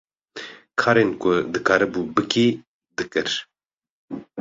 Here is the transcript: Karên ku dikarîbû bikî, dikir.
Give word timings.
Karên 0.81 1.09
ku 1.21 1.29
dikarîbû 1.53 2.01
bikî, 2.15 2.47
dikir. 2.97 3.29